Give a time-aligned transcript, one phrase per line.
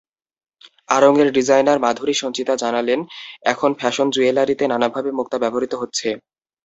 [0.89, 2.99] আড়ং-এর designer Madhuri Sanchita জানালেন,
[3.43, 6.07] এখন fashion জুয়েলারিতে নানাভাবে মুক্তা ব্যবহৃত হচ্ছে।